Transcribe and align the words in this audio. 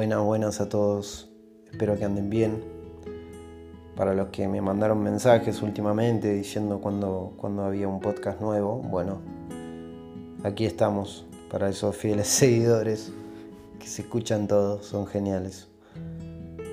buenas, 0.00 0.22
buenas 0.22 0.60
a 0.62 0.68
todos. 0.70 1.28
Espero 1.70 1.94
que 1.94 2.06
anden 2.06 2.30
bien. 2.30 2.64
Para 3.94 4.14
los 4.14 4.28
que 4.28 4.48
me 4.48 4.62
mandaron 4.62 5.02
mensajes 5.02 5.60
últimamente 5.60 6.32
diciendo 6.32 6.80
cuando, 6.80 7.36
había 7.62 7.86
un 7.86 8.00
podcast 8.00 8.40
nuevo, 8.40 8.76
bueno, 8.76 9.20
aquí 10.42 10.64
estamos 10.64 11.26
para 11.50 11.68
esos 11.68 11.94
fieles 11.94 12.28
seguidores 12.28 13.12
que 13.78 13.86
se 13.86 14.00
escuchan 14.00 14.48
todos, 14.48 14.86
son 14.86 15.06
geniales. 15.06 15.68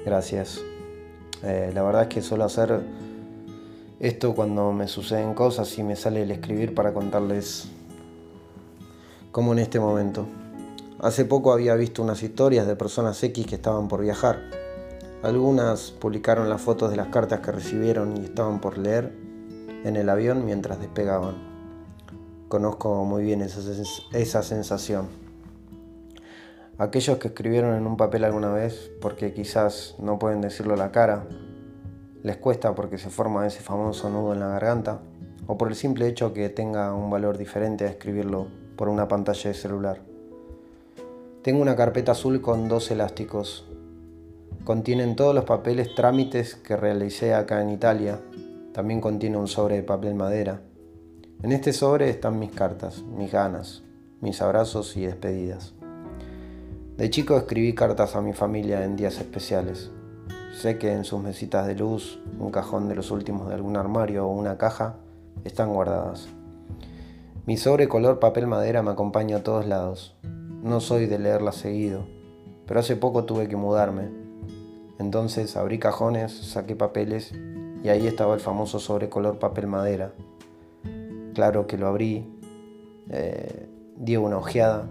Gracias. 0.05 0.61
Eh, 1.43 1.71
la 1.73 1.83
verdad 1.83 2.03
es 2.03 2.07
que 2.07 2.21
suelo 2.21 2.45
hacer 2.45 2.79
esto 3.99 4.35
cuando 4.35 4.71
me 4.71 4.87
suceden 4.87 5.33
cosas 5.33 5.77
y 5.77 5.83
me 5.83 5.97
sale 5.97 6.21
el 6.21 6.31
escribir 6.31 6.73
para 6.73 6.93
contarles 6.93 7.67
como 9.33 9.51
en 9.51 9.59
este 9.59 9.81
momento. 9.81 10.25
Hace 10.99 11.25
poco 11.25 11.53
había 11.53 11.75
visto 11.75 12.01
unas 12.01 12.23
historias 12.23 12.65
de 12.65 12.75
personas 12.75 13.21
X 13.23 13.45
que 13.45 13.53
estaban 13.53 13.87
por 13.87 14.01
viajar. 14.01 14.39
Algunas 15.21 15.91
publicaron 15.91 16.49
las 16.49 16.59
fotos 16.59 16.89
de 16.89 16.97
las 16.97 17.09
cartas 17.09 17.41
que 17.41 17.51
recibieron 17.51 18.17
y 18.17 18.25
estaban 18.25 18.59
por 18.59 18.79
leer 18.79 19.13
en 19.83 19.95
el 19.95 20.09
avión 20.09 20.43
mientras 20.43 20.79
despegaban. 20.79 21.35
Conozco 22.47 23.05
muy 23.05 23.23
bien 23.23 23.43
esa, 23.43 23.59
esa 24.13 24.41
sensación. 24.41 25.07
Aquellos 26.79 27.19
que 27.19 27.27
escribieron 27.27 27.75
en 27.75 27.85
un 27.85 27.95
papel 27.95 28.23
alguna 28.23 28.51
vez 28.51 28.89
porque 28.99 29.33
quizás 29.33 29.93
no 29.99 30.17
pueden 30.17 30.41
decirlo 30.41 30.73
a 30.73 30.77
la 30.77 30.91
cara, 30.91 31.27
les 32.23 32.37
cuesta 32.37 32.73
porque 32.73 32.97
se 32.97 33.11
forma 33.11 33.45
ese 33.45 33.59
famoso 33.59 34.09
nudo 34.09 34.33
en 34.33 34.39
la 34.39 34.47
garganta, 34.47 34.99
o 35.45 35.59
por 35.59 35.67
el 35.67 35.75
simple 35.75 36.07
hecho 36.07 36.33
que 36.33 36.49
tenga 36.49 36.91
un 36.95 37.11
valor 37.11 37.37
diferente 37.37 37.85
a 37.85 37.89
escribirlo 37.89 38.47
por 38.75 38.89
una 38.89 39.07
pantalla 39.07 39.51
de 39.51 39.53
celular. 39.53 40.06
Tengo 41.47 41.61
una 41.61 41.77
carpeta 41.77 42.11
azul 42.11 42.41
con 42.41 42.67
dos 42.67 42.91
elásticos. 42.91 43.63
Contienen 44.65 45.15
todos 45.15 45.33
los 45.33 45.45
papeles 45.45 45.95
trámites 45.95 46.55
que 46.55 46.75
realicé 46.75 47.33
acá 47.33 47.61
en 47.61 47.69
Italia. 47.69 48.19
También 48.73 48.99
contiene 48.99 49.37
un 49.37 49.47
sobre 49.47 49.77
de 49.77 49.83
papel 49.83 50.13
madera. 50.13 50.59
En 51.43 51.53
este 51.53 51.71
sobre 51.71 52.09
están 52.09 52.37
mis 52.37 52.51
cartas, 52.51 53.01
mis 53.01 53.31
ganas, 53.31 53.81
mis 54.19 54.41
abrazos 54.41 54.97
y 54.97 55.05
despedidas. 55.05 55.73
De 56.97 57.09
chico 57.09 57.37
escribí 57.37 57.73
cartas 57.73 58.17
a 58.17 58.21
mi 58.21 58.33
familia 58.33 58.83
en 58.83 58.97
días 58.97 59.17
especiales. 59.17 59.89
Sé 60.53 60.77
que 60.77 60.91
en 60.91 61.05
sus 61.05 61.21
mesitas 61.21 61.65
de 61.65 61.75
luz, 61.75 62.19
un 62.39 62.51
cajón 62.51 62.89
de 62.89 62.95
los 62.95 63.09
últimos 63.09 63.47
de 63.47 63.53
algún 63.53 63.77
armario 63.77 64.27
o 64.27 64.33
una 64.33 64.57
caja 64.57 64.97
están 65.45 65.73
guardadas. 65.73 66.27
Mi 67.45 67.55
sobre 67.55 67.87
color 67.87 68.19
papel 68.19 68.47
madera 68.47 68.83
me 68.83 68.91
acompaña 68.91 69.37
a 69.37 69.43
todos 69.43 69.65
lados. 69.65 70.13
No 70.63 70.79
soy 70.79 71.05
de 71.05 71.19
leerla 71.19 71.51
seguido, 71.51 72.05
pero 72.65 72.79
hace 72.79 72.95
poco 72.95 73.25
tuve 73.25 73.47
que 73.47 73.55
mudarme. 73.55 74.09
Entonces 74.99 75.55
abrí 75.55 75.79
cajones, 75.79 76.31
saqué 76.31 76.75
papeles 76.75 77.33
y 77.83 77.89
ahí 77.89 78.07
estaba 78.07 78.33
el 78.33 78.39
famoso 78.39 78.79
sobre 78.79 79.09
color 79.09 79.39
papel 79.39 79.67
madera. 79.67 80.13
Claro 81.33 81.67
que 81.67 81.77
lo 81.77 81.87
abrí, 81.87 82.27
eh, 83.09 83.69
di 83.95 84.17
una 84.17 84.37
ojeada, 84.37 84.89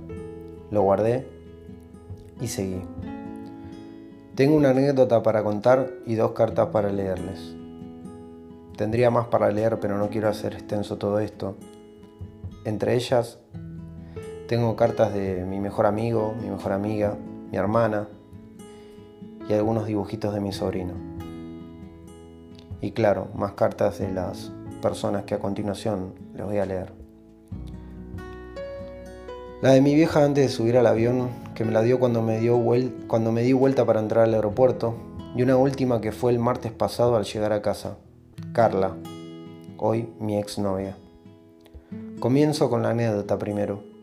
lo 0.70 0.82
guardé 0.82 1.26
y 2.40 2.46
seguí. 2.46 2.82
Tengo 4.36 4.54
una 4.54 4.70
anécdota 4.70 5.22
para 5.22 5.42
contar 5.42 5.90
y 6.06 6.14
dos 6.14 6.32
cartas 6.32 6.68
para 6.68 6.92
leerles. 6.92 7.56
Tendría 8.76 9.10
más 9.10 9.28
para 9.28 9.50
leer, 9.50 9.80
pero 9.80 9.96
no 9.96 10.10
quiero 10.10 10.28
hacer 10.28 10.52
extenso 10.52 10.98
todo 10.98 11.18
esto. 11.18 11.56
Entre 12.64 12.94
ellas, 12.94 13.38
tengo 14.46 14.76
cartas 14.76 15.12
de 15.12 15.44
mi 15.44 15.60
mejor 15.60 15.86
amigo, 15.86 16.34
mi 16.40 16.48
mejor 16.48 16.72
amiga, 16.72 17.16
mi 17.50 17.56
hermana 17.56 18.08
y 19.48 19.52
algunos 19.52 19.86
dibujitos 19.86 20.34
de 20.34 20.40
mi 20.40 20.52
sobrino. 20.52 20.94
Y 22.80 22.92
claro, 22.92 23.28
más 23.34 23.52
cartas 23.52 23.98
de 23.98 24.12
las 24.12 24.52
personas 24.82 25.24
que 25.24 25.34
a 25.34 25.38
continuación 25.38 26.14
les 26.34 26.44
voy 26.44 26.58
a 26.58 26.66
leer. 26.66 26.92
La 29.62 29.70
de 29.70 29.80
mi 29.80 29.94
vieja 29.94 30.24
antes 30.24 30.44
de 30.44 30.52
subir 30.52 30.76
al 30.76 30.86
avión, 30.86 31.30
que 31.54 31.64
me 31.64 31.72
la 31.72 31.82
dio 31.82 31.98
cuando 31.98 32.22
me, 32.22 32.38
dio 32.38 32.62
cuando 33.08 33.32
me 33.32 33.42
di 33.42 33.52
vuelta 33.52 33.84
para 33.86 34.00
entrar 34.00 34.24
al 34.24 34.34
aeropuerto, 34.34 34.94
y 35.34 35.42
una 35.42 35.56
última 35.56 36.00
que 36.00 36.12
fue 36.12 36.30
el 36.32 36.38
martes 36.38 36.72
pasado 36.72 37.16
al 37.16 37.24
llegar 37.24 37.52
a 37.52 37.62
casa, 37.62 37.96
Carla, 38.52 38.94
hoy 39.78 40.08
mi 40.20 40.38
exnovia. 40.38 40.96
Comienzo 42.20 42.70
con 42.70 42.82
la 42.82 42.90
anécdota 42.90 43.38
primero. 43.38 43.95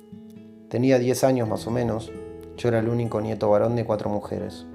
Tenía 0.73 0.97
10 0.97 1.23
años 1.25 1.47
más 1.47 1.67
o 1.67 1.69
menos, 1.69 2.11
yo 2.57 2.67
era 2.67 2.79
el 2.79 2.89
único 2.89 3.21
nieto 3.21 3.47
varón 3.47 3.75
de 3.75 3.85
cuatro 3.85 4.09
mujeres. 4.09 4.65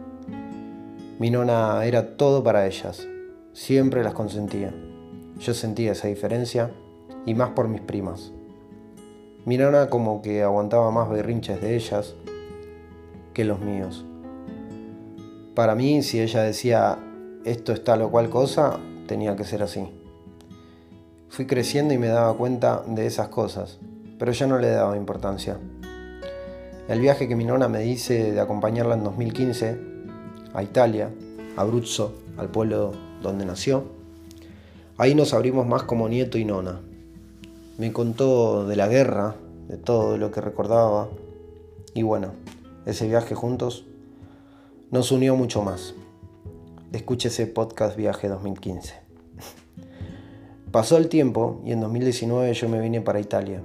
Mi 1.18 1.28
nona 1.28 1.84
era 1.84 2.16
todo 2.16 2.44
para 2.44 2.68
ellas, 2.68 3.08
siempre 3.52 4.04
las 4.04 4.14
consentía. 4.14 4.72
Yo 5.40 5.54
sentía 5.54 5.90
esa 5.90 6.06
diferencia 6.06 6.70
y 7.26 7.34
más 7.34 7.50
por 7.50 7.66
mis 7.66 7.80
primas. 7.80 8.32
Mi 9.44 9.58
nona 9.58 9.90
como 9.90 10.22
que 10.22 10.44
aguantaba 10.44 10.92
más 10.92 11.10
berrinches 11.10 11.60
de 11.60 11.74
ellas 11.74 12.14
que 13.34 13.44
los 13.44 13.58
míos. 13.58 14.06
Para 15.56 15.74
mí, 15.74 16.04
si 16.04 16.20
ella 16.20 16.44
decía 16.44 16.96
esto 17.44 17.72
es 17.72 17.82
tal 17.82 18.02
o 18.02 18.10
cual 18.12 18.30
cosa, 18.30 18.78
tenía 19.08 19.34
que 19.34 19.42
ser 19.42 19.64
así. 19.64 19.88
Fui 21.28 21.46
creciendo 21.46 21.92
y 21.92 21.98
me 21.98 22.06
daba 22.06 22.36
cuenta 22.36 22.84
de 22.86 23.04
esas 23.04 23.26
cosas, 23.30 23.80
pero 24.16 24.30
ya 24.30 24.46
no 24.46 24.60
le 24.60 24.70
daba 24.70 24.96
importancia. 24.96 25.58
El 26.88 27.00
viaje 27.02 27.28
que 27.28 27.36
mi 27.36 27.44
nona 27.44 27.68
me 27.68 27.80
dice 27.80 28.32
de 28.32 28.40
acompañarla 28.40 28.94
en 28.94 29.04
2015 29.04 29.78
a 30.54 30.62
Italia, 30.62 31.10
a 31.54 31.60
Abruzzo, 31.60 32.14
al 32.38 32.48
pueblo 32.48 32.92
donde 33.20 33.44
nació, 33.44 33.84
ahí 34.96 35.14
nos 35.14 35.34
abrimos 35.34 35.66
más 35.66 35.82
como 35.82 36.08
nieto 36.08 36.38
y 36.38 36.46
nona. 36.46 36.80
Me 37.76 37.92
contó 37.92 38.66
de 38.66 38.74
la 38.74 38.88
guerra, 38.88 39.36
de 39.68 39.76
todo 39.76 40.16
lo 40.16 40.30
que 40.30 40.40
recordaba, 40.40 41.10
y 41.92 42.04
bueno, 42.04 42.32
ese 42.86 43.06
viaje 43.06 43.34
juntos 43.34 43.84
nos 44.90 45.12
unió 45.12 45.36
mucho 45.36 45.60
más. 45.60 45.92
Escuche 46.94 47.28
ese 47.28 47.46
podcast 47.46 47.98
Viaje 47.98 48.28
2015. 48.28 48.94
Pasó 50.72 50.96
el 50.96 51.10
tiempo 51.10 51.60
y 51.66 51.72
en 51.72 51.82
2019 51.82 52.54
yo 52.54 52.68
me 52.70 52.80
vine 52.80 53.02
para 53.02 53.20
Italia. 53.20 53.62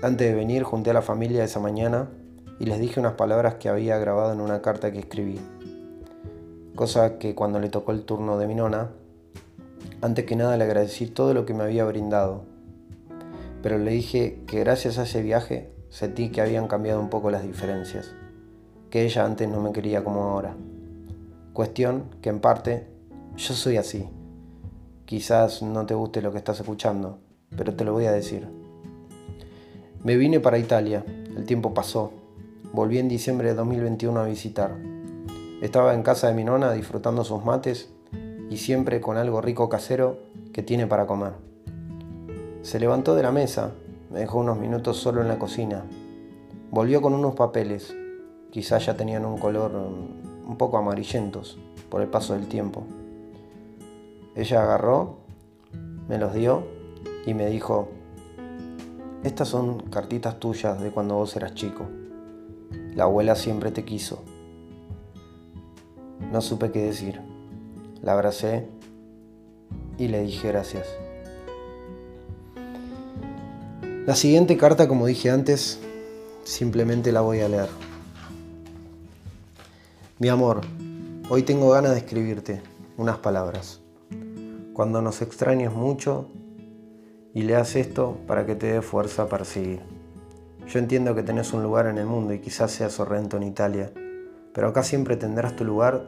Antes 0.00 0.28
de 0.28 0.34
venir 0.36 0.62
junté 0.62 0.90
a 0.90 0.94
la 0.94 1.02
familia 1.02 1.42
esa 1.42 1.58
mañana 1.58 2.08
y 2.58 2.66
les 2.66 2.80
dije 2.80 3.00
unas 3.00 3.14
palabras 3.14 3.56
que 3.56 3.68
había 3.68 3.98
grabado 3.98 4.32
en 4.32 4.40
una 4.40 4.62
carta 4.62 4.90
que 4.92 5.00
escribí. 5.00 5.38
Cosa 6.74 7.18
que 7.18 7.34
cuando 7.34 7.58
le 7.58 7.68
tocó 7.68 7.92
el 7.92 8.04
turno 8.04 8.38
de 8.38 8.46
mi 8.46 8.54
nona, 8.54 8.90
antes 10.02 10.24
que 10.24 10.36
nada 10.36 10.56
le 10.56 10.64
agradecí 10.64 11.06
todo 11.06 11.34
lo 11.34 11.46
que 11.46 11.54
me 11.54 11.64
había 11.64 11.84
brindado. 11.84 12.44
Pero 13.62 13.78
le 13.78 13.90
dije 13.90 14.42
que 14.46 14.60
gracias 14.60 14.98
a 14.98 15.04
ese 15.04 15.22
viaje 15.22 15.72
sentí 15.88 16.30
que 16.30 16.40
habían 16.40 16.68
cambiado 16.68 17.00
un 17.00 17.08
poco 17.08 17.30
las 17.30 17.42
diferencias, 17.42 18.12
que 18.90 19.04
ella 19.04 19.24
antes 19.24 19.48
no 19.48 19.60
me 19.60 19.72
quería 19.72 20.04
como 20.04 20.22
ahora. 20.22 20.54
Cuestión 21.52 22.04
que 22.20 22.28
en 22.28 22.40
parte 22.40 22.86
yo 23.36 23.54
soy 23.54 23.76
así. 23.76 24.08
Quizás 25.06 25.62
no 25.62 25.86
te 25.86 25.94
guste 25.94 26.20
lo 26.20 26.32
que 26.32 26.38
estás 26.38 26.60
escuchando, 26.60 27.18
pero 27.56 27.74
te 27.74 27.84
lo 27.84 27.92
voy 27.92 28.06
a 28.06 28.12
decir. 28.12 28.48
Me 30.04 30.16
vine 30.16 30.40
para 30.40 30.58
Italia, 30.58 31.04
el 31.36 31.44
tiempo 31.44 31.72
pasó, 31.72 32.12
volví 32.72 32.98
en 32.98 33.08
diciembre 33.08 33.48
de 33.48 33.54
2021 33.54 34.20
a 34.20 34.24
visitar. 34.24 34.76
Estaba 35.60 35.94
en 35.94 36.02
casa 36.02 36.28
de 36.28 36.34
mi 36.34 36.44
nona 36.44 36.72
disfrutando 36.72 37.24
sus 37.24 37.44
mates 37.44 37.90
y 38.50 38.58
siempre 38.58 39.00
con 39.00 39.16
algo 39.16 39.40
rico 39.40 39.68
casero 39.68 40.18
que 40.52 40.62
tiene 40.62 40.86
para 40.86 41.06
comer. 41.06 41.32
Se 42.62 42.80
levantó 42.80 43.14
de 43.14 43.22
la 43.22 43.32
mesa, 43.32 43.72
me 44.10 44.20
dejó 44.20 44.38
unos 44.38 44.58
minutos 44.58 44.96
solo 44.96 45.22
en 45.22 45.28
la 45.28 45.38
cocina. 45.38 45.84
Volvió 46.70 47.00
con 47.00 47.14
unos 47.14 47.34
papeles, 47.34 47.94
quizás 48.50 48.86
ya 48.86 48.96
tenían 48.96 49.24
un 49.24 49.38
color 49.38 49.72
un 49.74 50.56
poco 50.56 50.78
amarillentos 50.78 51.58
por 51.88 52.02
el 52.02 52.08
paso 52.08 52.34
del 52.34 52.48
tiempo. 52.48 52.84
Ella 54.34 54.62
agarró, 54.62 55.18
me 56.08 56.18
los 56.18 56.34
dio 56.34 56.64
y 57.24 57.34
me 57.34 57.46
dijo, 57.46 57.88
estas 59.24 59.48
son 59.48 59.80
cartitas 59.90 60.38
tuyas 60.38 60.80
de 60.80 60.90
cuando 60.90 61.14
vos 61.14 61.34
eras 61.36 61.54
chico. 61.54 61.86
La 62.96 63.04
abuela 63.04 63.36
siempre 63.36 63.70
te 63.70 63.84
quiso. 63.84 64.24
No 66.32 66.40
supe 66.40 66.70
qué 66.72 66.80
decir. 66.80 67.20
La 68.00 68.14
abracé 68.14 68.66
y 69.98 70.08
le 70.08 70.22
dije 70.22 70.48
gracias. 70.48 70.88
La 74.06 74.16
siguiente 74.16 74.56
carta, 74.56 74.88
como 74.88 75.06
dije 75.06 75.28
antes, 75.28 75.78
simplemente 76.44 77.12
la 77.12 77.20
voy 77.20 77.40
a 77.40 77.50
leer. 77.50 77.68
Mi 80.18 80.28
amor, 80.28 80.62
hoy 81.28 81.42
tengo 81.42 81.68
ganas 81.68 81.92
de 81.92 81.98
escribirte 81.98 82.62
unas 82.96 83.18
palabras. 83.18 83.82
Cuando 84.72 85.02
nos 85.02 85.20
extrañes 85.20 85.70
mucho 85.70 86.30
y 87.34 87.42
leas 87.42 87.76
esto 87.76 88.16
para 88.26 88.46
que 88.46 88.54
te 88.54 88.68
dé 88.68 88.80
fuerza 88.80 89.28
para 89.28 89.44
seguir. 89.44 89.95
Yo 90.66 90.80
entiendo 90.80 91.14
que 91.14 91.22
tenés 91.22 91.52
un 91.52 91.62
lugar 91.62 91.86
en 91.86 91.96
el 91.98 92.06
mundo 92.06 92.34
y 92.34 92.40
quizás 92.40 92.72
sea 92.72 92.90
Sorrento 92.90 93.36
en 93.36 93.44
Italia, 93.44 93.92
pero 94.52 94.68
acá 94.68 94.82
siempre 94.82 95.16
tendrás 95.16 95.54
tu 95.54 95.64
lugar 95.64 96.06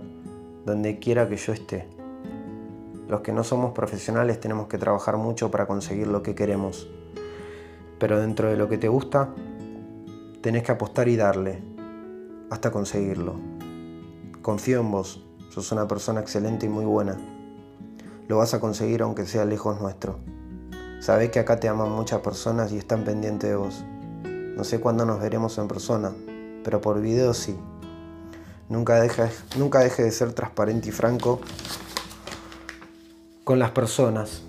donde 0.67 0.99
quiera 0.99 1.29
que 1.29 1.37
yo 1.37 1.53
esté. 1.53 1.87
Los 3.09 3.21
que 3.21 3.33
no 3.33 3.45
somos 3.45 3.73
profesionales 3.73 4.41
tenemos 4.41 4.67
que 4.67 4.77
trabajar 4.77 5.17
mucho 5.17 5.51
para 5.53 5.67
conseguir 5.67 6.09
lo 6.09 6.25
que 6.25 6.35
queremos, 6.35 6.89
pero 8.01 8.19
dentro 8.19 8.49
de 8.49 8.57
lo 8.57 8.69
que 8.69 8.79
te 8.79 8.89
gusta, 8.89 9.29
tenés 10.41 10.65
que 10.65 10.73
apostar 10.73 11.07
y 11.07 11.17
darle, 11.17 11.63
hasta 12.51 12.73
conseguirlo. 12.73 13.37
Confío 14.43 14.81
en 14.81 14.91
vos, 14.91 15.25
sos 15.51 15.71
una 15.71 15.87
persona 15.87 16.21
excelente 16.21 16.67
y 16.67 16.69
muy 16.69 16.85
buena. 16.85 17.17
Lo 18.27 18.39
vas 18.39 18.55
a 18.55 18.61
conseguir 18.61 19.03
aunque 19.03 19.25
sea 19.25 19.45
lejos 19.45 19.81
nuestro. 19.81 20.19
Sabés 21.01 21.31
que 21.31 21.39
acá 21.39 21.61
te 21.61 21.69
aman 21.69 21.93
muchas 21.93 22.21
personas 22.23 22.73
y 22.73 22.79
están 22.79 23.05
pendientes 23.05 23.51
de 23.51 23.57
vos. 23.57 23.85
No 24.59 24.65
sé 24.65 24.81
cuándo 24.81 25.07
nos 25.07 25.21
veremos 25.21 25.57
en 25.59 25.69
persona, 25.69 26.13
pero 26.65 26.81
por 26.81 27.01
video 27.01 27.33
sí. 27.33 27.57
Nunca 28.69 29.01
dejes, 29.01 29.45
nunca 29.57 29.79
deje 29.79 30.03
de 30.03 30.11
ser 30.11 30.33
transparente 30.33 30.89
y 30.89 30.91
franco 30.91 31.39
con 33.45 33.61
las 33.61 33.71
personas. 33.71 34.43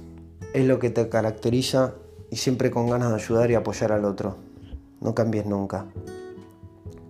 Es 0.56 0.66
lo 0.66 0.80
que 0.80 0.90
te 0.90 1.10
caracteriza 1.10 1.94
y 2.32 2.38
siempre 2.38 2.72
con 2.72 2.90
ganas 2.90 3.10
de 3.10 3.18
ayudar 3.18 3.52
y 3.52 3.54
apoyar 3.54 3.92
al 3.92 4.04
otro. 4.04 4.38
No 5.00 5.14
cambies 5.14 5.46
nunca. 5.46 5.86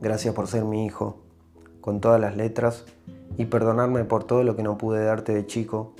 Gracias 0.02 0.36
por 0.36 0.48
ser 0.48 0.66
mi 0.66 0.86
hijo, 0.86 1.22
con 1.80 2.02
todas 2.02 2.20
las 2.20 2.36
letras, 2.36 2.84
y 3.38 3.46
perdonarme 3.46 4.04
por 4.04 4.26
todo 4.26 4.44
lo 4.44 4.58
que 4.58 4.64
no 4.64 4.78
pude 4.78 5.06
darte 5.06 5.34
de 5.34 5.46
chico 5.46 5.94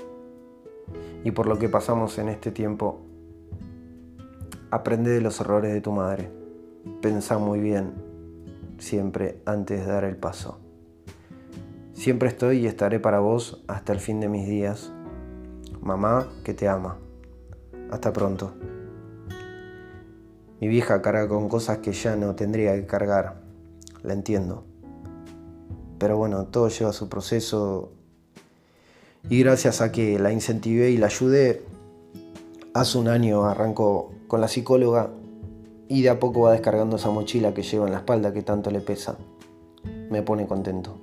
y 1.24 1.32
por 1.32 1.46
lo 1.46 1.58
que 1.60 1.70
pasamos 1.70 2.18
en 2.18 2.28
este 2.28 2.52
tiempo. 2.52 3.00
Aprende 4.70 5.12
de 5.12 5.22
los 5.22 5.40
errores 5.40 5.74
de 5.74 5.80
tu 5.80 5.94
madre. 5.94 6.40
Pensa 7.02 7.38
muy 7.38 7.60
bien, 7.60 7.94
siempre 8.78 9.42
antes 9.46 9.86
de 9.86 9.92
dar 9.92 10.04
el 10.04 10.16
paso. 10.18 10.60
Siempre 11.94 12.30
estoy 12.30 12.60
y 12.60 12.68
estaré 12.68 13.00
para 13.00 13.20
vos 13.20 13.62
hasta 13.68 13.92
el 13.92 14.00
fin 14.00 14.22
de 14.22 14.30
mis 14.30 14.48
días. 14.48 14.94
Mamá 15.82 16.30
que 16.46 16.54
te 16.54 16.68
ama. 16.68 16.98
Hasta 17.92 18.14
pronto. 18.14 18.54
Mi 20.62 20.68
vieja 20.68 21.02
carga 21.02 21.28
con 21.28 21.50
cosas 21.50 21.80
que 21.80 21.92
ya 21.92 22.16
no 22.16 22.36
tendría 22.36 22.74
que 22.76 22.86
cargar. 22.86 23.42
La 24.02 24.14
entiendo. 24.14 24.64
Pero 25.98 26.16
bueno, 26.16 26.46
todo 26.46 26.70
lleva 26.70 26.94
su 26.94 27.10
proceso. 27.10 27.92
Y 29.30 29.40
gracias 29.44 29.82
a 29.82 29.92
que 29.92 30.18
la 30.20 30.32
incentivé 30.32 30.92
y 30.92 30.98
la 30.98 31.08
ayudé, 31.08 31.66
hace 32.74 32.98
un 32.98 33.10
año 33.10 33.44
arrancó 33.44 34.14
con 34.28 34.40
la 34.40 34.48
psicóloga 34.48 35.10
y 35.90 36.04
de 36.04 36.10
a 36.10 36.20
poco 36.20 36.42
va 36.42 36.52
descargando 36.52 36.96
esa 36.96 37.10
mochila 37.10 37.54
que 37.54 37.64
lleva 37.64 37.88
en 37.88 37.92
la 37.92 37.98
espalda 37.98 38.32
que 38.32 38.44
tanto 38.44 38.70
le 38.70 38.80
pesa. 38.80 39.18
Me 40.10 40.22
pone 40.22 40.46
contento. 40.46 40.96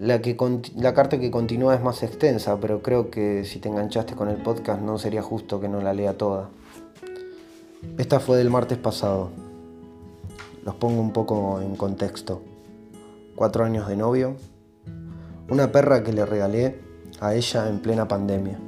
La, 0.00 0.20
carta 0.94 1.20
que 1.20 1.30
continúa 1.30 1.74
es 1.74 1.82
más 1.82 2.02
extensa, 2.02 2.58
pero 2.58 2.82
creo 2.82 3.08
que 3.10 3.44
si 3.44 3.60
te 3.60 3.68
enganchaste 3.68 4.14
con 4.14 4.28
el 4.28 4.38
podcast 4.38 4.82
no 4.82 4.98
sería 4.98 5.22
justo 5.22 5.60
que 5.60 5.68
no 5.68 5.80
la 5.80 5.94
lea 5.94 6.18
toda. 6.18 6.50
Esta 7.98 8.18
fue 8.18 8.36
del 8.36 8.50
martes 8.50 8.78
pasado. 8.78 9.30
Los 10.64 10.74
pongo 10.74 11.00
un 11.00 11.12
poco 11.12 11.60
en 11.60 11.76
contexto. 11.76 12.42
Cuatro 13.36 13.64
años 13.64 13.86
de 13.88 13.96
novio. 13.96 14.36
Una 15.48 15.70
perra 15.70 16.02
que 16.02 16.12
le 16.12 16.26
regalé 16.26 16.80
a 17.20 17.34
ella 17.34 17.68
en 17.68 17.80
plena 17.80 18.08
pandemia. 18.08 18.58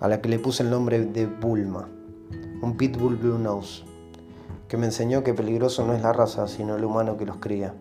A 0.00 0.08
la 0.08 0.22
que 0.22 0.30
le 0.30 0.38
puse 0.38 0.62
el 0.62 0.70
nombre 0.70 1.00
de 1.00 1.26
Bulma. 1.26 1.88
Un 2.62 2.76
Pitbull 2.76 3.16
Blue 3.16 3.38
Nose. 3.38 3.84
Que 4.66 4.78
me 4.78 4.86
enseñó 4.86 5.22
que 5.22 5.34
peligroso 5.34 5.86
no 5.86 5.92
es 5.92 6.02
la 6.02 6.14
raza, 6.14 6.48
sino 6.48 6.76
el 6.76 6.84
humano 6.84 7.18
que 7.18 7.26
los 7.26 7.36
cría. 7.36 7.74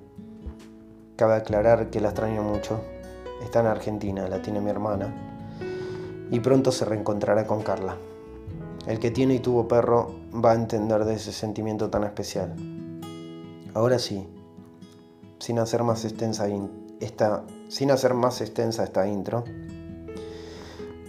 Cabe 1.16 1.36
aclarar 1.36 1.90
que 1.90 2.02
la 2.02 2.10
extraño 2.10 2.44
mucho. 2.44 2.82
Está 3.42 3.62
en 3.62 3.68
Argentina, 3.68 4.28
la 4.28 4.42
tiene 4.42 4.60
mi 4.60 4.70
hermana. 4.70 5.14
Y 6.30 6.42
pronto 6.42 6.74
se 6.74 6.84
reencontrará 6.84 7.48
con 7.48 7.64
Carla. 7.64 7.96
El 8.86 9.00
que 9.00 9.12
tiene 9.12 9.36
y 9.36 9.40
tuvo 9.40 9.68
perro 9.68 10.14
va 10.34 10.52
a 10.52 10.56
entender 10.56 11.06
de 11.06 11.14
ese 11.14 11.32
sentimiento 11.32 11.90
tan 11.90 12.04
especial. 12.04 12.54
Ahora 13.74 13.98
sí, 13.98 14.28
sin 15.40 15.58
hacer 15.60 15.84
más 15.84 16.04
extensa 16.04 16.48
esta, 17.00 17.44
sin 17.70 17.92
hacer 17.92 18.14
más 18.14 18.42
extensa 18.42 18.84
esta 18.84 19.08
intro. 19.08 19.46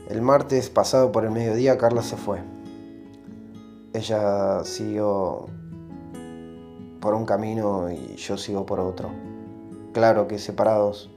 El 0.08 0.22
martes 0.22 0.70
pasado 0.70 1.10
por 1.10 1.24
el 1.24 1.32
mediodía 1.32 1.78
Carla 1.78 2.02
se 2.02 2.16
fue. 2.16 2.55
Ella 3.96 4.62
siguió 4.64 5.46
por 7.00 7.14
un 7.14 7.24
camino 7.24 7.90
y 7.90 8.16
yo 8.16 8.36
sigo 8.36 8.66
por 8.66 8.80
otro 8.80 9.10
claro 9.96 10.28
que 10.28 10.38
separados. 10.38 11.08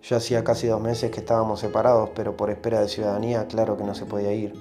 Yo 0.00 0.16
hacía 0.16 0.44
casi 0.44 0.68
dos 0.68 0.80
meses 0.80 1.10
que 1.10 1.18
estábamos 1.18 1.58
separados, 1.58 2.10
pero 2.14 2.36
por 2.36 2.48
espera 2.48 2.80
de 2.80 2.88
ciudadanía, 2.88 3.48
claro 3.48 3.76
que 3.76 3.82
no 3.82 3.92
se 3.96 4.06
podía 4.06 4.32
ir. 4.32 4.54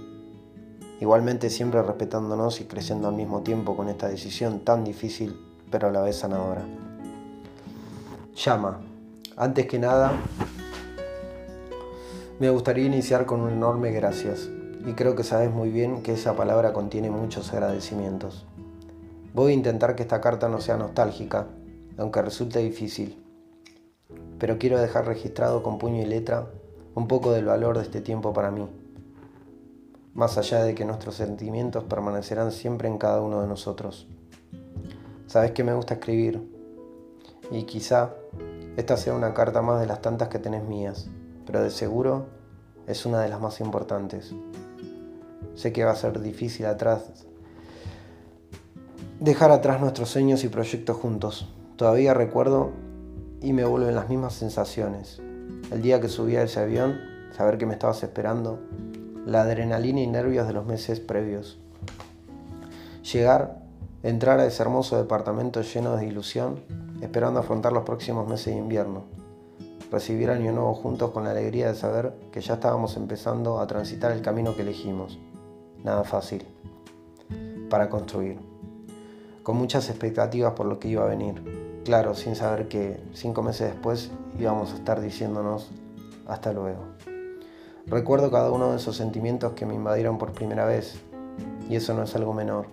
Igualmente 0.99 1.51
siempre 1.51 1.83
respetándonos 1.83 2.61
y 2.61 2.63
creciendo 2.63 3.07
al 3.07 3.13
mismo 3.13 3.43
tiempo 3.43 3.77
con 3.77 3.89
esta 3.89 4.07
decisión 4.07 4.61
tan 4.61 4.83
difícil, 4.83 5.39
pero 5.69 5.89
a 5.89 5.91
la 5.91 6.01
vez 6.01 6.17
sanadora. 6.17 6.65
Llama. 8.35 8.81
Antes 9.37 9.67
que 9.67 9.77
nada, 9.77 10.13
me 12.39 12.49
gustaría 12.49 12.87
iniciar 12.87 13.27
con 13.27 13.41
un 13.41 13.51
enorme 13.51 13.91
gracias. 13.91 14.49
Y 14.85 14.93
creo 14.93 15.15
que 15.15 15.23
sabes 15.23 15.51
muy 15.51 15.69
bien 15.69 16.03
que 16.03 16.13
esa 16.13 16.35
palabra 16.35 16.71
contiene 16.71 17.09
muchos 17.09 17.51
agradecimientos. 17.53 18.45
Voy 19.33 19.51
a 19.51 19.55
intentar 19.55 19.95
que 19.95 20.03
esta 20.03 20.21
carta 20.21 20.47
no 20.47 20.61
sea 20.61 20.77
nostálgica, 20.77 21.47
aunque 21.97 22.21
resulte 22.21 22.59
difícil. 22.59 23.21
Pero 24.37 24.59
quiero 24.59 24.79
dejar 24.79 25.07
registrado 25.07 25.63
con 25.63 25.79
puño 25.79 26.01
y 26.01 26.05
letra 26.05 26.47
un 26.93 27.07
poco 27.07 27.31
del 27.31 27.45
valor 27.45 27.77
de 27.77 27.83
este 27.83 27.99
tiempo 27.99 28.31
para 28.31 28.51
mí, 28.51 28.67
más 30.13 30.37
allá 30.37 30.63
de 30.63 30.75
que 30.75 30.85
nuestros 30.85 31.15
sentimientos 31.15 31.83
permanecerán 31.83 32.51
siempre 32.51 32.87
en 32.87 32.97
cada 32.97 33.21
uno 33.21 33.41
de 33.41 33.47
nosotros. 33.47 34.07
Sabes 35.27 35.51
que 35.51 35.63
me 35.63 35.73
gusta 35.73 35.95
escribir 35.95 36.47
y 37.51 37.63
quizá 37.63 38.13
esta 38.77 38.95
sea 38.97 39.13
una 39.13 39.33
carta 39.33 39.61
más 39.61 39.81
de 39.81 39.87
las 39.87 40.01
tantas 40.01 40.29
que 40.29 40.39
tenés 40.39 40.63
mías, 40.63 41.09
pero 41.45 41.61
de 41.61 41.69
seguro 41.69 42.27
es 42.87 43.05
una 43.05 43.21
de 43.21 43.29
las 43.29 43.41
más 43.41 43.59
importantes. 43.59 44.33
Sé 45.55 45.73
que 45.73 45.83
va 45.83 45.91
a 45.91 45.95
ser 45.95 46.21
difícil 46.21 46.65
atrás 46.65 47.25
dejar 49.19 49.51
atrás 49.51 49.79
nuestros 49.79 50.09
sueños 50.09 50.43
y 50.43 50.49
proyectos 50.49 50.97
juntos, 50.97 51.47
Todavía 51.75 52.13
recuerdo 52.13 52.71
y 53.41 53.51
me 53.51 53.65
vuelven 53.65 53.95
las 53.95 54.07
mismas 54.07 54.33
sensaciones. 54.33 55.19
El 55.71 55.81
día 55.81 55.99
que 55.99 56.07
subí 56.07 56.37
a 56.37 56.43
ese 56.43 56.61
avión, 56.61 56.97
saber 57.35 57.57
que 57.57 57.65
me 57.65 57.73
estabas 57.73 58.01
esperando, 58.01 58.61
la 59.25 59.41
adrenalina 59.41 59.99
y 59.99 60.07
nervios 60.07 60.47
de 60.47 60.53
los 60.53 60.65
meses 60.65 61.01
previos. 61.01 61.59
Llegar, 63.11 63.61
entrar 64.03 64.39
a 64.39 64.45
ese 64.45 64.63
hermoso 64.63 64.97
departamento 64.97 65.61
lleno 65.61 65.97
de 65.97 66.05
ilusión, 66.05 66.61
esperando 67.01 67.41
afrontar 67.41 67.73
los 67.73 67.83
próximos 67.83 68.25
meses 68.25 68.53
de 68.53 68.59
invierno. 68.59 69.03
Recibir 69.91 70.29
año 70.29 70.53
nuevo 70.53 70.75
juntos 70.75 71.11
con 71.11 71.25
la 71.25 71.31
alegría 71.31 71.67
de 71.67 71.75
saber 71.75 72.13
que 72.31 72.39
ya 72.39 72.53
estábamos 72.53 72.95
empezando 72.95 73.59
a 73.59 73.67
transitar 73.67 74.13
el 74.13 74.21
camino 74.21 74.55
que 74.55 74.61
elegimos. 74.61 75.19
Nada 75.85 76.03
fácil. 76.03 76.43
Para 77.69 77.89
construir. 77.89 78.39
Con 79.43 79.55
muchas 79.55 79.87
expectativas 79.91 80.53
por 80.53 80.65
lo 80.65 80.79
que 80.79 80.87
iba 80.87 81.03
a 81.03 81.07
venir 81.07 81.43
claro, 81.83 82.15
sin 82.15 82.35
saber 82.35 82.67
que 82.67 82.99
cinco 83.13 83.43
meses 83.43 83.71
después 83.71 84.09
íbamos 84.39 84.73
a 84.73 84.77
estar 84.77 84.99
diciéndonos 84.99 85.69
hasta 86.25 86.51
luego. 86.53 86.79
Recuerdo 87.85 88.31
cada 88.31 88.49
uno 88.49 88.71
de 88.71 88.77
esos 88.77 88.97
sentimientos 88.97 89.53
que 89.53 89.67
me 89.67 89.75
invadieron 89.75 90.17
por 90.17 90.31
primera 90.31 90.65
vez, 90.65 90.99
y 91.69 91.75
eso 91.75 91.93
no 91.93 92.01
es 92.01 92.15
algo 92.15 92.33
menor. 92.33 92.65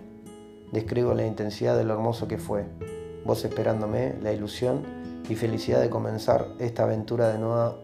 Describo 0.71 1.13
la 1.13 1.27
intensidad 1.27 1.77
de 1.77 1.83
lo 1.83 1.93
hermoso 1.93 2.27
que 2.27 2.39
fue, 2.39 2.65
vos 3.23 3.45
esperándome, 3.45 4.15
la 4.23 4.33
ilusión 4.33 4.81
y 5.29 5.35
felicidad 5.35 5.81
de 5.81 5.91
comenzar 5.91 6.47
esta 6.57 6.81
aventura 6.81 7.31
de 7.31 7.37
nueva 7.37 7.77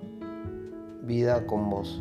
vida 1.03 1.45
con 1.45 1.69
vos. 1.69 1.99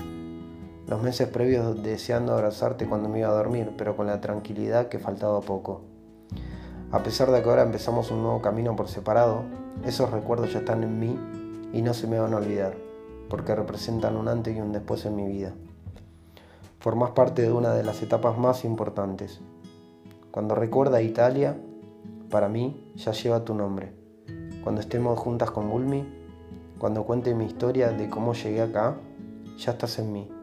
Los 0.89 1.03
meses 1.03 1.29
previos 1.29 1.83
deseando 1.83 2.33
abrazarte 2.33 2.87
cuando 2.87 3.11
me 3.11 3.19
iba 3.19 3.29
a 3.29 3.33
dormir, 3.33 3.75
pero 3.77 3.95
con 3.95 4.07
la 4.07 4.23
tranquilidad 4.23 4.89
que 4.89 4.99
faltaba 4.99 5.43
poco. 5.43 5.83
A 6.91 7.03
pesar 7.03 7.31
de 7.31 7.43
que 7.43 7.49
ahora 7.51 7.65
empezamos 7.65 8.11
un 8.11 8.23
nuevo 8.23 8.41
camino 8.41 8.75
por 8.75 8.89
separado, 8.89 9.43
esos 9.85 10.11
recuerdos 10.11 10.51
ya 10.55 10.61
están 10.61 10.83
en 10.83 10.99
mí 10.99 11.19
y 11.75 11.83
no 11.83 11.93
se 11.93 12.07
me 12.07 12.19
van 12.19 12.33
a 12.33 12.39
olvidar, 12.39 12.75
porque 13.29 13.55
representan 13.55 14.17
un 14.17 14.29
antes 14.29 14.57
y 14.57 14.61
un 14.63 14.73
después 14.73 15.05
en 15.05 15.15
mi 15.15 15.27
vida. 15.27 15.53
Formás 16.79 17.11
parte 17.11 17.43
de 17.43 17.53
una 17.53 17.75
de 17.75 17.85
las 17.85 18.01
etapas 18.01 18.39
más 18.39 18.65
importantes. 18.65 19.43
Cuando 20.31 20.55
recuerda 20.55 21.03
Italia, 21.03 21.55
para 22.31 22.49
mí 22.49 22.95
ya 22.97 23.13
lleva 23.13 23.45
tu 23.45 23.53
nombre. 23.53 23.93
Cuando 24.65 24.81
estemos 24.81 25.19
juntas 25.19 25.51
con 25.51 25.69
Bulmi, 25.69 26.09
cuando 26.79 27.05
cuente 27.05 27.35
mi 27.35 27.45
historia 27.45 27.91
de 27.91 28.09
cómo 28.09 28.33
llegué 28.33 28.63
acá, 28.63 28.97
ya 29.59 29.73
estás 29.73 29.99
en 29.99 30.13
mí. 30.15 30.38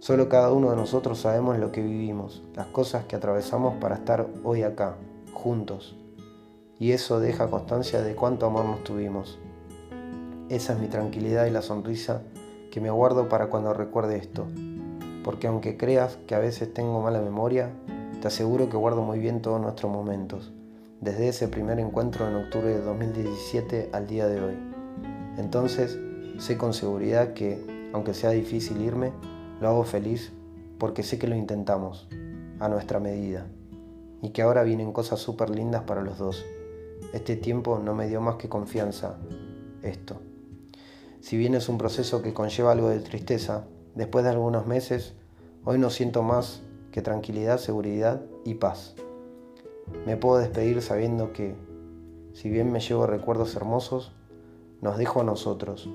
Solo 0.00 0.30
cada 0.30 0.50
uno 0.50 0.70
de 0.70 0.76
nosotros 0.76 1.20
sabemos 1.20 1.58
lo 1.58 1.72
que 1.72 1.82
vivimos, 1.82 2.42
las 2.54 2.68
cosas 2.68 3.04
que 3.04 3.16
atravesamos 3.16 3.74
para 3.74 3.96
estar 3.96 4.28
hoy 4.44 4.62
acá, 4.62 4.96
juntos. 5.34 5.94
y 6.78 6.92
eso 6.92 7.20
deja 7.20 7.50
constancia 7.50 8.00
de 8.00 8.14
cuánto 8.14 8.46
amor 8.46 8.64
nos 8.64 8.82
tuvimos. 8.82 9.38
Esa 10.48 10.72
es 10.72 10.78
mi 10.78 10.88
tranquilidad 10.88 11.44
y 11.44 11.50
la 11.50 11.60
sonrisa 11.60 12.22
que 12.70 12.80
me 12.80 12.90
guardo 12.90 13.28
para 13.28 13.50
cuando 13.50 13.74
recuerde 13.74 14.16
esto, 14.16 14.46
porque 15.22 15.48
aunque 15.48 15.76
creas 15.76 16.16
que 16.26 16.34
a 16.34 16.38
veces 16.38 16.72
tengo 16.72 17.02
mala 17.02 17.20
memoria, 17.20 17.68
te 18.22 18.28
aseguro 18.28 18.70
que 18.70 18.78
guardo 18.78 19.02
muy 19.02 19.18
bien 19.18 19.42
todos 19.42 19.60
nuestros 19.60 19.92
momentos, 19.92 20.50
desde 21.02 21.28
ese 21.28 21.46
primer 21.48 21.78
encuentro 21.78 22.26
en 22.26 22.36
octubre 22.36 22.70
de 22.70 22.80
2017 22.80 23.90
al 23.92 24.06
día 24.06 24.26
de 24.26 24.40
hoy. 24.40 24.54
Entonces, 25.36 25.98
sé 26.38 26.56
con 26.56 26.72
seguridad 26.72 27.34
que, 27.34 27.90
aunque 27.92 28.14
sea 28.14 28.30
difícil 28.30 28.80
irme, 28.80 29.12
lo 29.60 29.68
hago 29.68 29.84
feliz 29.84 30.32
porque 30.78 31.02
sé 31.02 31.18
que 31.18 31.28
lo 31.28 31.36
intentamos, 31.36 32.08
a 32.58 32.68
nuestra 32.68 32.98
medida, 33.00 33.46
y 34.22 34.30
que 34.30 34.42
ahora 34.42 34.62
vienen 34.62 34.92
cosas 34.92 35.20
súper 35.20 35.50
lindas 35.50 35.82
para 35.82 36.02
los 36.02 36.18
dos. 36.18 36.44
Este 37.12 37.36
tiempo 37.36 37.78
no 37.78 37.94
me 37.94 38.08
dio 38.08 38.20
más 38.20 38.36
que 38.36 38.48
confianza, 38.48 39.18
esto. 39.82 40.20
Si 41.20 41.36
bien 41.36 41.54
es 41.54 41.68
un 41.68 41.76
proceso 41.76 42.22
que 42.22 42.32
conlleva 42.32 42.72
algo 42.72 42.88
de 42.88 43.00
tristeza, 43.00 43.66
después 43.94 44.24
de 44.24 44.30
algunos 44.30 44.66
meses, 44.66 45.12
hoy 45.64 45.78
no 45.78 45.90
siento 45.90 46.22
más 46.22 46.62
que 46.92 47.02
tranquilidad, 47.02 47.58
seguridad 47.58 48.22
y 48.44 48.54
paz. 48.54 48.94
Me 50.06 50.16
puedo 50.16 50.38
despedir 50.38 50.80
sabiendo 50.80 51.34
que, 51.34 51.54
si 52.32 52.48
bien 52.48 52.72
me 52.72 52.80
llevo 52.80 53.06
recuerdos 53.06 53.54
hermosos, 53.54 54.12
nos 54.80 54.96
dejo 54.96 55.20
a 55.20 55.24
nosotros, 55.24 55.90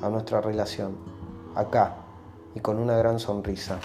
a 0.00 0.08
nuestra 0.08 0.40
relación, 0.40 0.96
acá 1.54 2.06
y 2.54 2.60
con 2.60 2.78
una 2.78 2.96
gran 2.96 3.18
sonrisa. 3.18 3.78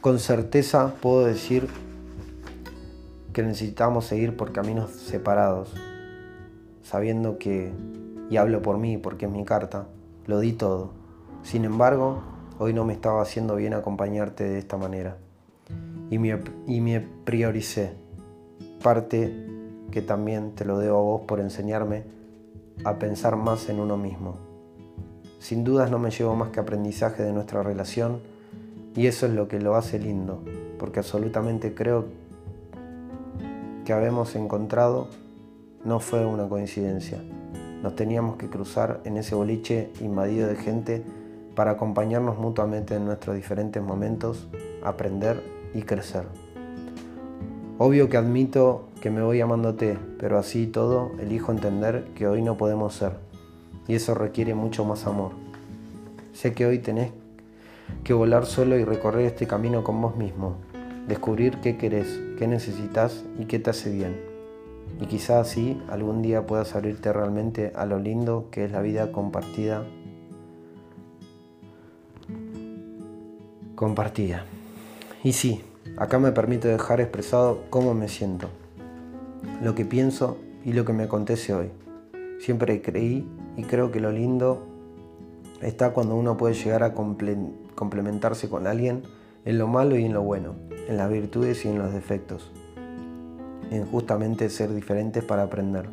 Con 0.00 0.18
certeza 0.18 0.94
puedo 1.00 1.24
decir 1.24 1.68
que 3.32 3.42
necesitamos 3.42 4.06
seguir 4.06 4.36
por 4.36 4.52
caminos 4.52 4.90
separados, 4.90 5.74
sabiendo 6.82 7.38
que 7.38 7.72
y 8.30 8.36
hablo 8.36 8.62
por 8.62 8.78
mí 8.78 8.98
porque 8.98 9.26
es 9.26 9.32
mi 9.32 9.44
carta, 9.44 9.86
lo 10.26 10.40
di 10.40 10.52
todo. 10.52 10.90
Sin 11.42 11.64
embargo, 11.64 12.22
hoy 12.58 12.72
no 12.72 12.84
me 12.84 12.92
estaba 12.92 13.22
haciendo 13.22 13.56
bien 13.56 13.74
acompañarte 13.74 14.44
de 14.44 14.58
esta 14.58 14.76
manera. 14.76 15.18
Y 16.10 16.18
me, 16.18 17.00
prioricé, 17.24 17.92
parte 18.82 19.34
que 19.90 20.02
también 20.02 20.54
te 20.54 20.64
lo 20.64 20.78
debo 20.78 20.98
a 20.98 21.02
vos 21.02 21.20
por 21.26 21.40
enseñarme 21.40 22.04
a 22.84 22.98
pensar 22.98 23.36
más 23.36 23.68
en 23.68 23.80
uno 23.80 23.96
mismo. 23.96 24.45
Sin 25.38 25.64
dudas 25.64 25.90
no 25.90 25.98
me 25.98 26.10
llevo 26.10 26.34
más 26.34 26.50
que 26.50 26.60
aprendizaje 26.60 27.22
de 27.22 27.32
nuestra 27.32 27.62
relación 27.62 28.20
y 28.94 29.06
eso 29.06 29.26
es 29.26 29.32
lo 29.32 29.48
que 29.48 29.60
lo 29.60 29.76
hace 29.76 29.98
lindo, 29.98 30.42
porque 30.78 31.00
absolutamente 31.00 31.74
creo 31.74 32.06
que 33.84 33.92
habemos 33.92 34.34
encontrado 34.34 35.08
no 35.84 36.00
fue 36.00 36.26
una 36.26 36.48
coincidencia. 36.48 37.18
Nos 37.82 37.94
teníamos 37.94 38.36
que 38.36 38.48
cruzar 38.48 39.00
en 39.04 39.16
ese 39.16 39.34
boliche 39.34 39.92
invadido 40.00 40.48
de 40.48 40.56
gente 40.56 41.04
para 41.54 41.72
acompañarnos 41.72 42.38
mutuamente 42.38 42.96
en 42.96 43.04
nuestros 43.04 43.36
diferentes 43.36 43.82
momentos, 43.82 44.48
aprender 44.82 45.42
y 45.74 45.82
crecer. 45.82 46.24
Obvio 47.78 48.08
que 48.08 48.16
admito 48.16 48.88
que 49.00 49.10
me 49.10 49.22
voy 49.22 49.40
amándote, 49.40 49.98
pero 50.18 50.38
así 50.38 50.66
todo 50.66 51.12
elijo 51.20 51.52
entender 51.52 52.06
que 52.14 52.26
hoy 52.26 52.42
no 52.42 52.56
podemos 52.56 52.94
ser, 52.94 53.12
y 53.88 53.94
eso 53.94 54.14
requiere 54.14 54.54
mucho 54.54 54.84
más 54.84 55.06
amor. 55.06 55.32
Sé 56.32 56.52
que 56.52 56.66
hoy 56.66 56.78
tenés 56.78 57.12
que 58.04 58.12
volar 58.12 58.46
solo 58.46 58.76
y 58.76 58.84
recorrer 58.84 59.26
este 59.26 59.46
camino 59.46 59.84
con 59.84 60.00
vos 60.00 60.16
mismo, 60.16 60.56
descubrir 61.08 61.58
qué 61.60 61.76
querés, 61.76 62.20
qué 62.38 62.46
necesitas 62.46 63.24
y 63.38 63.44
qué 63.44 63.58
te 63.58 63.70
hace 63.70 63.90
bien 63.90 64.36
y 65.00 65.06
quizás 65.06 65.48
así 65.48 65.80
algún 65.88 66.22
día 66.22 66.46
puedas 66.46 66.74
abrirte 66.74 67.12
realmente 67.12 67.72
a 67.74 67.86
lo 67.86 67.98
lindo 67.98 68.48
que 68.50 68.64
es 68.64 68.72
la 68.72 68.80
vida 68.80 69.12
compartida. 69.12 69.84
Compartida. 73.74 74.44
Y 75.22 75.32
sí, 75.32 75.62
acá 75.98 76.18
me 76.18 76.32
permito 76.32 76.68
dejar 76.68 77.00
expresado 77.00 77.64
cómo 77.68 77.92
me 77.92 78.08
siento, 78.08 78.48
lo 79.62 79.74
que 79.74 79.84
pienso 79.84 80.38
y 80.64 80.72
lo 80.72 80.84
que 80.84 80.94
me 80.94 81.04
acontece 81.04 81.52
hoy. 81.52 81.70
Siempre 82.38 82.82
creí 82.82 83.28
y 83.56 83.62
creo 83.62 83.90
que 83.90 84.00
lo 84.00 84.12
lindo 84.12 84.66
está 85.62 85.92
cuando 85.92 86.16
uno 86.16 86.36
puede 86.36 86.54
llegar 86.54 86.82
a 86.82 86.94
complementarse 86.94 88.48
con 88.48 88.66
alguien 88.66 89.02
en 89.44 89.58
lo 89.58 89.68
malo 89.68 89.96
y 89.96 90.04
en 90.04 90.12
lo 90.12 90.22
bueno, 90.22 90.54
en 90.88 90.96
las 90.96 91.10
virtudes 91.10 91.64
y 91.64 91.68
en 91.68 91.78
los 91.78 91.92
defectos 91.92 92.50
en 93.70 93.86
justamente 93.86 94.48
ser 94.50 94.74
diferentes 94.74 95.24
para 95.24 95.44
aprender. 95.44 95.88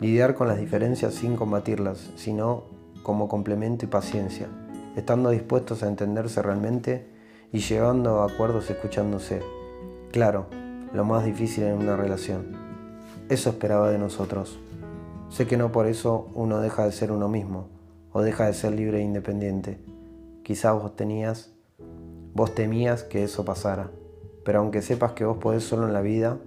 Lidiar 0.00 0.34
con 0.34 0.48
las 0.48 0.58
diferencias 0.58 1.14
sin 1.14 1.36
combatirlas, 1.36 2.10
sino 2.16 2.64
como 3.02 3.28
complemento 3.28 3.84
y 3.84 3.88
paciencia, 3.88 4.48
estando 4.96 5.30
dispuestos 5.30 5.82
a 5.82 5.88
entenderse 5.88 6.42
realmente 6.42 7.06
y 7.52 7.60
llegando 7.60 8.20
a 8.20 8.26
acuerdos 8.26 8.68
escuchándose. 8.70 9.42
Claro, 10.12 10.46
lo 10.92 11.04
más 11.04 11.24
difícil 11.24 11.64
en 11.64 11.74
una 11.74 11.96
relación. 11.96 12.56
Eso 13.28 13.50
esperaba 13.50 13.90
de 13.90 13.98
nosotros. 13.98 14.58
Sé 15.28 15.46
que 15.46 15.56
no 15.56 15.72
por 15.72 15.86
eso 15.86 16.28
uno 16.34 16.60
deja 16.60 16.84
de 16.84 16.92
ser 16.92 17.10
uno 17.12 17.28
mismo 17.28 17.68
o 18.12 18.22
deja 18.22 18.46
de 18.46 18.54
ser 18.54 18.72
libre 18.72 18.98
e 18.98 19.02
independiente. 19.02 19.78
Quizás 20.42 20.80
vos 20.80 20.96
tenías, 20.96 21.52
vos 22.34 22.54
temías 22.54 23.02
que 23.02 23.24
eso 23.24 23.44
pasara, 23.44 23.90
pero 24.44 24.60
aunque 24.60 24.80
sepas 24.80 25.12
que 25.12 25.24
vos 25.24 25.38
podés 25.38 25.64
solo 25.64 25.86
en 25.86 25.92
la 25.92 26.00
vida, 26.00 26.38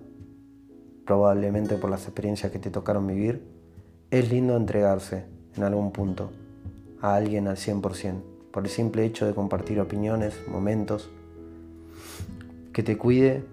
probablemente 1.05 1.75
por 1.75 1.89
las 1.89 2.05
experiencias 2.05 2.51
que 2.51 2.59
te 2.59 2.71
tocaron 2.71 3.05
vivir, 3.05 3.43
es 4.09 4.31
lindo 4.31 4.55
entregarse 4.55 5.25
en 5.55 5.63
algún 5.63 5.91
punto 5.91 6.31
a 7.01 7.15
alguien 7.15 7.47
al 7.47 7.57
100%, 7.57 8.21
por 8.51 8.63
el 8.63 8.69
simple 8.69 9.05
hecho 9.05 9.25
de 9.27 9.33
compartir 9.33 9.79
opiniones, 9.79 10.33
momentos, 10.47 11.09
que 12.73 12.83
te 12.83 12.97
cuide 12.97 13.43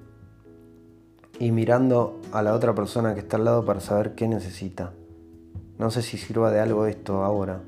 y 1.38 1.50
mirando 1.50 2.20
a 2.32 2.42
la 2.42 2.54
otra 2.54 2.74
persona 2.74 3.14
que 3.14 3.20
está 3.20 3.36
al 3.36 3.44
lado 3.44 3.64
para 3.64 3.80
saber 3.80 4.14
qué 4.14 4.28
necesita. 4.28 4.92
No 5.78 5.90
sé 5.90 6.02
si 6.02 6.16
sirva 6.18 6.50
de 6.50 6.60
algo 6.60 6.86
esto 6.86 7.22
ahora, 7.24 7.60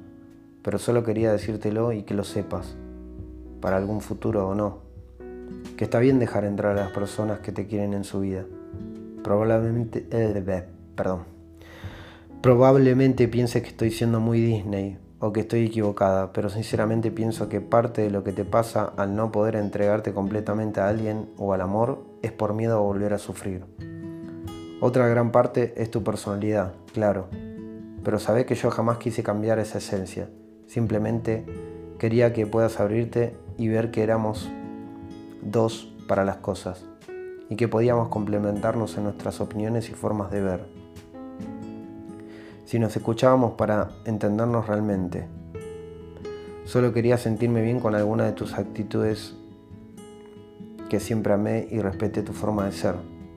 pero 0.62 0.78
solo 0.78 1.04
quería 1.04 1.32
decírtelo 1.32 1.92
y 1.92 2.02
que 2.02 2.14
lo 2.14 2.24
sepas, 2.24 2.76
para 3.60 3.76
algún 3.76 4.00
futuro 4.00 4.48
o 4.48 4.54
no, 4.54 4.78
que 5.76 5.84
está 5.84 5.98
bien 5.98 6.18
dejar 6.18 6.44
entrar 6.44 6.76
a 6.76 6.82
las 6.82 6.92
personas 6.92 7.40
que 7.40 7.52
te 7.52 7.66
quieren 7.66 7.94
en 7.94 8.04
su 8.04 8.20
vida 8.20 8.44
Probablemente, 9.22 10.06
eh, 10.10 10.64
perdón. 10.94 11.24
Probablemente 12.40 13.28
piense 13.28 13.62
que 13.62 13.68
estoy 13.68 13.90
siendo 13.90 14.20
muy 14.20 14.40
Disney 14.40 14.96
o 15.18 15.32
que 15.32 15.40
estoy 15.40 15.66
equivocada, 15.66 16.32
pero 16.32 16.48
sinceramente 16.48 17.10
pienso 17.10 17.48
que 17.48 17.60
parte 17.60 18.02
de 18.02 18.10
lo 18.10 18.22
que 18.22 18.32
te 18.32 18.44
pasa 18.44 18.92
al 18.96 19.16
no 19.16 19.32
poder 19.32 19.56
entregarte 19.56 20.14
completamente 20.14 20.80
a 20.80 20.88
alguien 20.88 21.28
o 21.36 21.52
al 21.52 21.60
amor 21.60 22.04
es 22.22 22.30
por 22.30 22.54
miedo 22.54 22.76
a 22.76 22.80
volver 22.80 23.12
a 23.12 23.18
sufrir. 23.18 23.64
Otra 24.80 25.08
gran 25.08 25.32
parte 25.32 25.74
es 25.76 25.90
tu 25.90 26.04
personalidad, 26.04 26.72
claro, 26.94 27.28
pero 28.08 28.18
sabes 28.18 28.46
que 28.46 28.54
yo 28.54 28.70
jamás 28.70 28.96
quise 28.96 29.22
cambiar 29.22 29.58
esa 29.58 29.76
esencia. 29.76 30.30
Simplemente 30.66 31.44
quería 31.98 32.32
que 32.32 32.46
puedas 32.46 32.80
abrirte 32.80 33.36
y 33.58 33.68
ver 33.68 33.90
que 33.90 34.02
éramos 34.02 34.48
dos 35.42 35.92
para 36.08 36.24
las 36.24 36.38
cosas 36.38 36.86
y 37.50 37.56
que 37.56 37.68
podíamos 37.68 38.08
complementarnos 38.08 38.96
en 38.96 39.04
nuestras 39.04 39.42
opiniones 39.42 39.90
y 39.90 39.92
formas 39.92 40.30
de 40.30 40.40
ver. 40.40 40.64
Si 42.64 42.78
nos 42.78 42.96
escuchábamos 42.96 43.52
para 43.58 43.90
entendernos 44.06 44.66
realmente. 44.66 45.26
Solo 46.64 46.94
quería 46.94 47.18
sentirme 47.18 47.60
bien 47.60 47.78
con 47.78 47.94
alguna 47.94 48.24
de 48.24 48.32
tus 48.32 48.54
actitudes 48.54 49.34
que 50.88 50.98
siempre 50.98 51.34
amé 51.34 51.68
y 51.70 51.80
respeté 51.80 52.22
tu 52.22 52.32
forma 52.32 52.64
de 52.64 52.72
ser, 52.72 52.94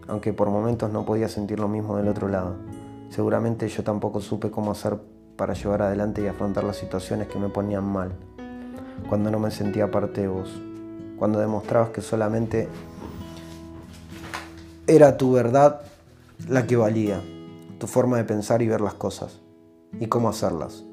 aunque 0.08 0.32
por 0.32 0.50
momentos 0.50 0.94
no 0.94 1.06
podía 1.06 1.28
sentir 1.28 1.60
lo 1.60 1.68
mismo 1.68 1.98
del 1.98 2.08
otro 2.08 2.30
lado. 2.30 2.71
Seguramente 3.12 3.68
yo 3.68 3.84
tampoco 3.84 4.22
supe 4.22 4.52
cómo 4.52 4.72
hacer 4.72 4.98
para 5.36 5.54
llevar 5.54 5.82
adelante 5.82 6.22
y 6.22 6.28
afrontar 6.28 6.64
las 6.64 6.78
situaciones 6.78 7.28
que 7.28 7.40
me 7.40 7.50
ponían 7.50 7.84
mal, 7.84 8.14
cuando 9.10 9.30
no 9.30 9.38
me 9.38 9.52
sentía 9.52 9.92
parte 9.92 10.22
de 10.22 10.28
vos, 10.30 10.50
cuando 11.18 11.40
demostrabas 11.40 11.90
que 11.90 12.00
solamente 12.00 12.70
era 14.88 15.18
tu 15.18 15.34
verdad 15.34 15.82
la 16.48 16.66
que 16.66 16.78
valía, 16.78 17.22
tu 17.80 17.88
forma 17.88 18.16
de 18.16 18.24
pensar 18.24 18.62
y 18.62 18.70
ver 18.70 18.80
las 18.80 18.94
cosas, 18.94 19.42
y 20.00 20.08
cómo 20.08 20.30
hacerlas. 20.30 20.86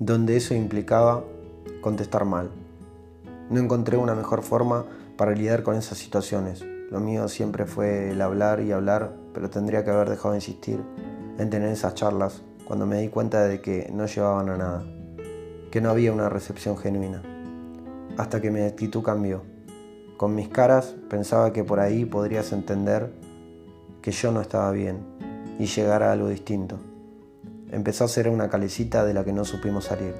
Donde 0.00 0.36
eso 0.36 0.54
implicaba 0.54 1.22
contestar 1.82 2.24
mal. 2.24 2.50
No 3.48 3.60
encontré 3.60 3.96
una 3.96 4.16
mejor 4.16 4.42
forma 4.42 4.86
para 5.16 5.36
lidiar 5.36 5.62
con 5.62 5.76
esas 5.76 5.98
situaciones. 5.98 6.64
Lo 6.90 7.00
mío 7.00 7.28
siempre 7.28 7.66
fue 7.66 8.10
el 8.10 8.20
hablar 8.20 8.60
y 8.60 8.72
hablar, 8.72 9.14
pero 9.32 9.50
tendría 9.50 9.84
que 9.84 9.90
haber 9.90 10.10
dejado 10.10 10.32
de 10.32 10.38
insistir 10.38 10.82
en 11.38 11.50
tener 11.50 11.70
esas 11.70 11.94
charlas 11.94 12.42
cuando 12.66 12.86
me 12.86 13.00
di 13.00 13.08
cuenta 13.08 13.44
de 13.44 13.60
que 13.60 13.90
no 13.92 14.06
llevaban 14.06 14.48
a 14.48 14.56
nada, 14.56 14.84
que 15.70 15.80
no 15.80 15.90
había 15.90 16.12
una 16.12 16.28
recepción 16.28 16.76
genuina, 16.76 17.22
hasta 18.16 18.40
que 18.40 18.50
mi 18.50 18.60
actitud 18.60 19.02
cambió 19.02 19.42
con 20.16 20.36
mis 20.36 20.48
caras 20.48 20.94
pensaba 21.10 21.52
que 21.52 21.64
por 21.64 21.80
ahí 21.80 22.04
podrías 22.04 22.52
entender 22.52 23.12
que 24.00 24.12
yo 24.12 24.30
no 24.30 24.40
estaba 24.40 24.70
bien 24.70 25.00
y 25.58 25.66
llegara 25.66 26.12
algo 26.12 26.28
distinto. 26.28 26.78
Empezó 27.72 28.04
a 28.04 28.08
ser 28.08 28.28
una 28.28 28.48
calecita 28.48 29.04
de 29.04 29.12
la 29.12 29.24
que 29.24 29.32
no 29.32 29.44
supimos 29.44 29.86
salir. 29.86 30.14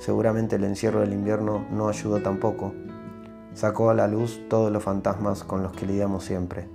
Seguramente 0.00 0.56
el 0.56 0.64
encierro 0.64 1.00
del 1.00 1.14
invierno 1.14 1.66
no 1.70 1.88
ayudó 1.88 2.20
tampoco. 2.20 2.74
Sacó 3.54 3.90
a 3.90 3.94
la 3.94 4.08
luz 4.08 4.40
todos 4.48 4.72
los 4.72 4.82
fantasmas 4.82 5.44
con 5.44 5.62
los 5.62 5.72
que 5.72 5.86
lidiamos 5.86 6.24
siempre. 6.24 6.68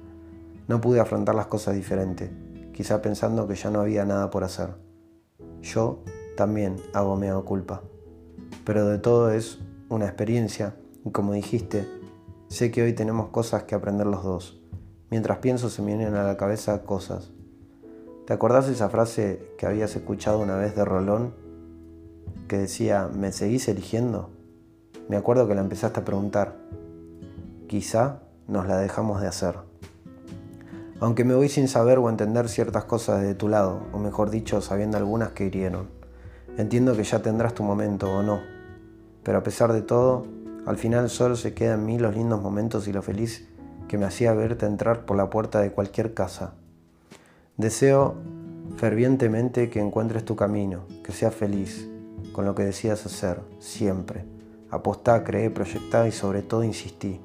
No 0.67 0.79
pude 0.79 1.00
afrontar 1.00 1.34
las 1.34 1.48
cosas 1.48 1.75
diferente, 1.75 2.31
quizá 2.74 3.01
pensando 3.01 3.48
que 3.48 3.55
ya 3.55 3.72
no 3.72 3.81
había 3.81 4.05
nada 4.05 4.29
por 4.29 4.43
hacer. 4.43 4.75
Yo 5.62 6.03
también 6.36 6.75
hago 6.93 7.15
mea 7.15 7.36
culpa. 7.39 7.81
Pero 8.63 8.86
de 8.86 9.00
todo 9.00 9.31
es 9.31 9.60
una 9.89 10.05
experiencia 10.05 10.75
y 11.03 11.12
como 11.12 11.34
dijiste, 11.34 11.88
sé 12.48 12.69
que 12.69 12.84
hoy 12.84 12.93
tenemos 12.93 13.29
cosas 13.29 13.63
que 13.63 13.75
aprender 13.75 14.05
los 14.05 14.24
dos. 14.24 14.62
Mientras 15.10 15.39
pienso 15.39 15.69
se 15.69 15.81
me 15.81 15.96
vienen 15.96 16.15
a 16.15 16.24
la 16.24 16.38
cabeza 16.38 16.84
cosas. 16.84 17.31
¿Te 18.25 18.34
acordás 18.34 18.67
esa 18.67 18.89
frase 18.89 19.53
que 19.57 19.65
habías 19.65 19.96
escuchado 19.96 20.39
una 20.39 20.57
vez 20.57 20.75
de 20.75 20.86
Rolón? 20.86 21.34
Que 22.48 22.57
decía, 22.57 23.10
¿me 23.12 23.31
seguís 23.31 23.67
eligiendo? 23.67 24.37
Me 25.09 25.15
acuerdo 25.15 25.47
que 25.47 25.55
la 25.55 25.61
empezaste 25.61 26.01
a 26.01 26.05
preguntar. 26.05 26.55
Quizá 27.67 28.19
nos 28.47 28.67
la 28.67 28.77
dejamos 28.77 29.21
de 29.21 29.27
hacer. 29.27 29.55
Aunque 30.99 31.23
me 31.23 31.35
voy 31.35 31.47
sin 31.47 31.67
saber 31.67 31.99
o 31.99 32.09
entender 32.09 32.49
ciertas 32.49 32.85
cosas 32.85 33.21
de 33.21 33.35
tu 33.35 33.47
lado, 33.47 33.81
o 33.93 33.99
mejor 33.99 34.31
dicho, 34.31 34.61
sabiendo 34.61 34.97
algunas 34.97 35.29
que 35.29 35.45
hirieron. 35.45 35.89
Entiendo 36.57 36.95
que 36.95 37.03
ya 37.03 37.21
tendrás 37.21 37.53
tu 37.53 37.63
momento 37.63 38.11
o 38.11 38.23
no, 38.23 38.41
pero 39.23 39.37
a 39.37 39.43
pesar 39.43 39.73
de 39.73 39.81
todo, 39.81 40.25
al 40.65 40.77
final 40.77 41.09
solo 41.09 41.35
se 41.35 41.53
quedan 41.53 41.81
en 41.81 41.85
mí 41.85 41.99
los 41.99 42.15
lindos 42.15 42.41
momentos 42.41 42.87
y 42.87 42.93
lo 42.93 43.01
feliz 43.01 43.47
que 43.87 43.97
me 43.97 44.05
hacía 44.05 44.33
verte 44.33 44.65
entrar 44.65 45.05
por 45.05 45.15
la 45.15 45.29
puerta 45.29 45.61
de 45.61 45.71
cualquier 45.71 46.13
casa. 46.13 46.55
Deseo 47.57 48.15
fervientemente 48.75 49.69
que 49.69 49.79
encuentres 49.79 50.25
tu 50.25 50.35
camino, 50.35 50.85
que 51.03 51.11
seas 51.11 51.33
feliz 51.33 51.87
con 52.33 52.45
lo 52.45 52.55
que 52.55 52.63
decidas 52.63 53.05
hacer, 53.05 53.39
siempre. 53.59 54.37
Apostá, 54.69 55.24
creé, 55.24 55.50
proyectá 55.50 56.07
y 56.07 56.12
sobre 56.12 56.41
todo 56.41 56.63
insistí. 56.63 57.19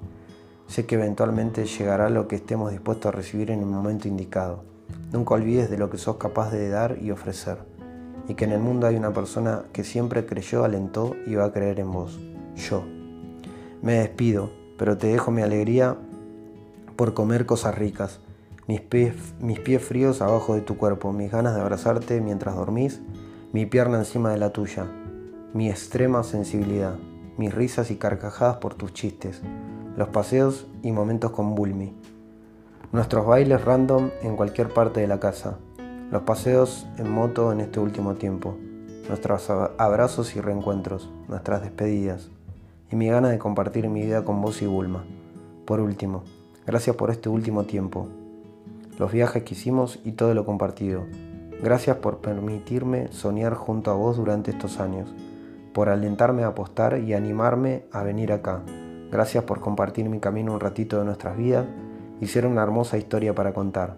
Sé 0.66 0.86
que 0.86 0.94
eventualmente 0.94 1.66
llegará 1.66 2.08
lo 2.08 2.28
que 2.28 2.36
estemos 2.36 2.70
dispuestos 2.70 3.06
a 3.06 3.16
recibir 3.16 3.50
en 3.50 3.60
el 3.60 3.66
momento 3.66 4.08
indicado. 4.08 4.62
Nunca 5.12 5.34
olvides 5.34 5.70
de 5.70 5.78
lo 5.78 5.90
que 5.90 5.98
sos 5.98 6.16
capaz 6.16 6.50
de 6.50 6.68
dar 6.68 6.98
y 7.00 7.10
ofrecer 7.10 7.72
y 8.28 8.34
que 8.34 8.44
en 8.44 8.52
el 8.52 8.60
mundo 8.60 8.86
hay 8.86 8.96
una 8.96 9.12
persona 9.12 9.64
que 9.72 9.84
siempre 9.84 10.26
creyó, 10.26 10.64
alentó 10.64 11.16
y 11.26 11.34
va 11.34 11.46
a 11.46 11.52
creer 11.52 11.80
en 11.80 11.92
vos, 11.92 12.18
yo. 12.56 12.84
Me 13.82 13.94
despido, 13.94 14.50
pero 14.78 14.96
te 14.96 15.08
dejo 15.08 15.30
mi 15.30 15.42
alegría 15.42 15.96
por 16.96 17.14
comer 17.14 17.46
cosas 17.46 17.74
ricas, 17.76 18.20
mis 18.68 18.80
pies, 18.80 19.14
mis 19.40 19.58
pies 19.58 19.82
fríos 19.82 20.22
abajo 20.22 20.54
de 20.54 20.60
tu 20.60 20.76
cuerpo, 20.76 21.12
mis 21.12 21.32
ganas 21.32 21.54
de 21.54 21.60
abrazarte 21.60 22.20
mientras 22.20 22.54
dormís, 22.54 23.00
mi 23.52 23.66
pierna 23.66 23.98
encima 23.98 24.30
de 24.30 24.38
la 24.38 24.52
tuya, 24.52 24.86
mi 25.52 25.68
extrema 25.68 26.22
sensibilidad, 26.22 26.94
mis 27.36 27.54
risas 27.54 27.90
y 27.90 27.96
carcajadas 27.96 28.56
por 28.56 28.74
tus 28.74 28.92
chistes, 28.92 29.42
los 29.96 30.08
paseos 30.08 30.66
y 30.82 30.92
momentos 30.92 31.30
con 31.30 31.54
Bulmi, 31.54 31.94
nuestros 32.92 33.26
bailes 33.26 33.64
random 33.64 34.10
en 34.22 34.36
cualquier 34.36 34.68
parte 34.68 35.00
de 35.00 35.06
la 35.06 35.18
casa, 35.18 35.58
los 36.10 36.22
paseos 36.22 36.86
en 36.98 37.10
moto 37.10 37.52
en 37.52 37.60
este 37.60 37.80
último 37.80 38.14
tiempo, 38.14 38.56
nuestros 39.08 39.48
abrazos 39.50 40.36
y 40.36 40.40
reencuentros, 40.40 41.10
nuestras 41.28 41.62
despedidas 41.62 42.28
y 42.90 42.96
mi 42.96 43.08
gana 43.08 43.30
de 43.30 43.38
compartir 43.38 43.88
mi 43.88 44.02
vida 44.02 44.24
con 44.24 44.42
vos 44.42 44.60
y 44.60 44.66
Bulma. 44.66 45.04
Por 45.64 45.80
último, 45.80 46.24
gracias 46.66 46.94
por 46.96 47.10
este 47.10 47.30
último 47.30 47.64
tiempo, 47.64 48.08
los 48.98 49.10
viajes 49.10 49.42
que 49.42 49.54
hicimos 49.54 49.98
y 50.04 50.12
todo 50.12 50.34
lo 50.34 50.44
compartido. 50.44 51.04
Gracias 51.62 51.96
por 51.96 52.18
permitirme 52.18 53.10
soñar 53.10 53.54
junto 53.54 53.90
a 53.90 53.94
vos 53.94 54.18
durante 54.18 54.50
estos 54.50 54.80
años, 54.80 55.14
por 55.72 55.88
alentarme 55.88 56.44
a 56.44 56.48
apostar 56.48 56.98
y 56.98 57.14
animarme 57.14 57.86
a 57.92 58.02
venir 58.02 58.32
acá. 58.32 58.62
Gracias 59.10 59.44
por 59.44 59.60
compartir 59.60 60.08
mi 60.08 60.20
camino 60.20 60.54
un 60.54 60.60
ratito 60.60 60.98
de 60.98 61.04
nuestras 61.04 61.36
vidas 61.36 61.66
y 62.20 62.26
ser 62.26 62.46
una 62.46 62.62
hermosa 62.62 62.98
historia 62.98 63.34
para 63.34 63.52
contar. 63.52 63.96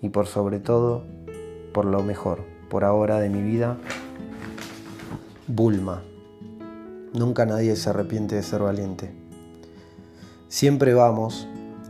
Y 0.00 0.10
por 0.10 0.26
sobre 0.26 0.60
todo, 0.60 1.04
por 1.72 1.84
lo 1.84 2.02
mejor, 2.02 2.44
por 2.68 2.84
ahora 2.84 3.18
de 3.20 3.28
mi 3.30 3.42
vida, 3.42 3.76
Bulma. 5.46 6.02
Nunca 7.12 7.46
nadie 7.46 7.76
se 7.76 7.90
arrepiente 7.90 8.34
de 8.34 8.42
ser 8.42 8.62
valiente. 8.62 9.14
Siempre 10.48 10.94
vamos, 10.94 11.48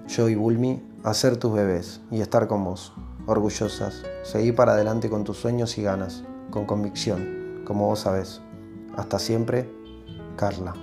yo 0.09 0.29
y 0.29 0.35
Bulmi, 0.35 0.83
a 1.03 1.15
ser 1.15 1.37
tus 1.37 1.53
bebés 1.53 2.01
y 2.11 2.21
estar 2.21 2.47
con 2.49 2.65
vos, 2.65 2.93
orgullosas. 3.27 4.03
Seguir 4.23 4.55
para 4.55 4.73
adelante 4.73 5.11
con 5.11 5.25
tus 5.25 5.37
sueños 5.37 5.79
y 5.79 5.83
ganas, 5.83 6.25
con 6.51 6.67
convicción, 6.67 7.63
como 7.65 7.87
vos 7.87 8.01
sabés. 8.01 8.44
Hasta 8.97 9.19
siempre, 9.19 9.69
Carla. 10.37 10.75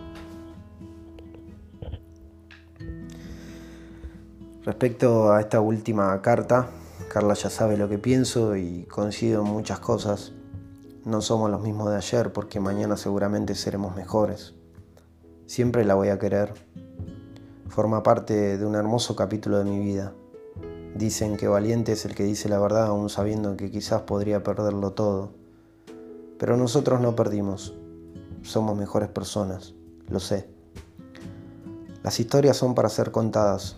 Respecto 4.64 5.32
a 5.32 5.40
esta 5.42 5.60
última 5.60 6.22
carta, 6.22 6.70
Carla 7.10 7.34
ya 7.34 7.50
sabe 7.50 7.78
lo 7.78 7.90
que 7.90 7.98
pienso 7.98 8.56
y 8.56 8.84
coincido 8.84 9.42
en 9.42 9.48
muchas 9.52 9.80
cosas. 9.80 10.34
No 11.04 11.22
somos 11.22 11.50
los 11.50 11.62
mismos 11.62 11.90
de 11.90 11.98
ayer 11.98 12.32
porque 12.32 12.60
mañana 12.60 12.96
seguramente 12.96 13.56
seremos 13.56 13.96
mejores. 13.96 14.54
Siempre 15.48 15.84
la 15.84 15.96
voy 15.96 16.10
a 16.10 16.20
querer. 16.20 16.54
Forma 17.70 18.04
parte 18.04 18.58
de 18.58 18.66
un 18.66 18.76
hermoso 18.76 19.16
capítulo 19.16 19.58
de 19.58 19.66
mi 19.66 19.80
vida. 19.80 20.14
Dicen 20.96 21.38
que 21.38 21.48
valiente 21.48 21.94
es 21.94 22.06
el 22.06 22.14
que 22.14 22.24
dice 22.24 22.50
la 22.50 22.60
verdad 22.60 22.86
aún 22.86 23.10
sabiendo 23.10 23.58
que 23.58 23.72
quizás 23.72 24.04
podría 24.04 24.44
perderlo 24.44 24.92
todo. 24.92 25.32
Pero 26.38 26.56
nosotros 26.56 27.02
no 27.02 27.16
perdimos. 27.16 27.74
Somos 28.42 28.78
mejores 28.78 29.10
personas, 29.10 29.74
lo 30.08 30.20
sé. 30.20 30.50
Las 32.04 32.20
historias 32.20 32.58
son 32.58 32.74
para 32.74 32.90
ser 32.90 33.12
contadas, 33.12 33.78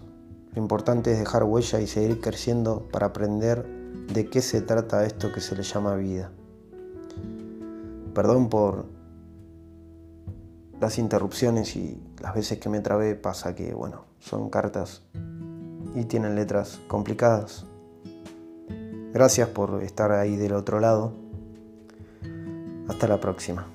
lo 0.56 0.62
importante 0.62 1.12
es 1.12 1.20
dejar 1.20 1.44
huella 1.44 1.82
y 1.82 1.88
seguir 1.88 2.22
creciendo 2.22 2.88
para 2.92 3.08
aprender 3.08 3.66
de 4.14 4.30
qué 4.30 4.42
se 4.42 4.62
trata 4.62 5.06
esto 5.06 5.32
que 5.34 5.42
se 5.42 5.56
le 5.56 5.64
llama 5.64 5.96
vida. 5.96 6.32
Perdón 8.14 8.50
por 8.50 8.86
las 10.80 11.00
interrupciones 11.00 11.76
y 11.76 12.00
las 12.22 12.36
veces 12.36 12.60
que 12.60 12.70
me 12.70 12.82
trabé 12.82 13.16
pasa 13.16 13.56
que, 13.56 13.74
bueno, 13.74 14.06
son 14.20 14.50
cartas 14.50 15.02
y 15.96 16.06
tienen 16.06 16.36
letras 16.36 16.80
complicadas. 16.88 17.66
Gracias 19.12 19.50
por 19.50 19.82
estar 19.82 20.12
ahí 20.12 20.36
del 20.36 20.54
otro 20.54 20.80
lado. 20.80 21.14
Hasta 22.88 23.08
la 23.08 23.20
próxima. 23.20 23.66